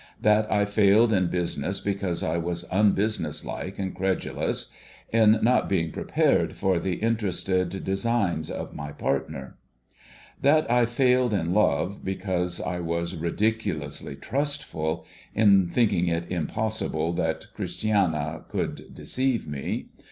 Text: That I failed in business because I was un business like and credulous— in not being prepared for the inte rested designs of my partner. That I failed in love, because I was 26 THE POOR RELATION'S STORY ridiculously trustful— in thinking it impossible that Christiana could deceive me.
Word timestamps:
That 0.19 0.51
I 0.51 0.65
failed 0.65 1.13
in 1.13 1.27
business 1.27 1.79
because 1.79 2.23
I 2.23 2.35
was 2.39 2.65
un 2.71 2.93
business 2.93 3.45
like 3.45 3.77
and 3.77 3.93
credulous— 3.93 4.71
in 5.11 5.37
not 5.43 5.69
being 5.69 5.91
prepared 5.91 6.55
for 6.55 6.79
the 6.79 6.97
inte 6.97 7.21
rested 7.21 7.83
designs 7.83 8.49
of 8.49 8.73
my 8.73 8.93
partner. 8.93 9.57
That 10.41 10.65
I 10.71 10.87
failed 10.87 11.35
in 11.35 11.53
love, 11.53 12.03
because 12.03 12.59
I 12.59 12.79
was 12.79 13.11
26 13.11 13.11
THE 13.11 13.11
POOR 13.11 13.21
RELATION'S 13.21 13.27
STORY 13.27 13.31
ridiculously 14.09 14.15
trustful— 14.15 15.05
in 15.43 15.69
thinking 15.69 16.07
it 16.07 16.31
impossible 16.31 17.13
that 17.13 17.53
Christiana 17.53 18.45
could 18.49 18.95
deceive 18.95 19.47
me. 19.47 19.89